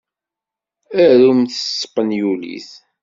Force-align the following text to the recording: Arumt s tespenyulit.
Arumt 1.03 1.51
s 1.57 1.61
tespenyulit. 1.61 2.69